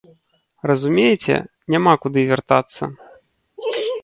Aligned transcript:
Разумееце, 0.71 1.35
няма 1.75 1.93
куды 2.07 2.19
вяртацца. 2.33 2.83